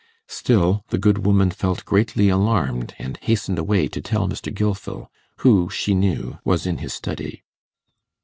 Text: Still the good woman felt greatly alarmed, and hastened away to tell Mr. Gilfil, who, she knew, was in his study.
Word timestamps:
Still 0.29 0.83
the 0.89 0.97
good 0.97 1.27
woman 1.27 1.51
felt 1.51 1.85
greatly 1.85 2.27
alarmed, 2.29 2.95
and 2.97 3.17
hastened 3.21 3.59
away 3.59 3.87
to 3.89 4.01
tell 4.01 4.27
Mr. 4.27 4.51
Gilfil, 4.51 5.09
who, 5.41 5.69
she 5.69 5.93
knew, 5.93 6.39
was 6.43 6.65
in 6.65 6.79
his 6.79 6.91
study. 6.91 7.43